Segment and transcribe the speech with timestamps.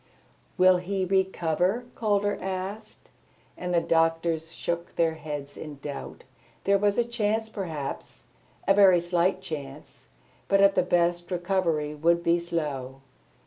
[0.57, 3.11] "Will he recover?" Calder asked,
[3.55, 6.23] and the doctors shook their heads in doubt.
[6.63, 8.23] There was a chance perhaps,
[8.67, 10.07] a very slight chance;
[10.47, 13.01] but at the best, recovery would be slow.